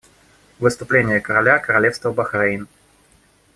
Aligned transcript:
Выступление 0.57 1.21
короля 1.21 1.59
Королевства 1.59 2.11
Бахрейн. 2.11 2.67